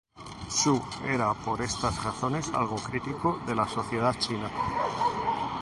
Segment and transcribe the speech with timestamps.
[0.59, 0.75] Xu
[1.15, 4.49] era por estas razones algo crítico de la sociedad china.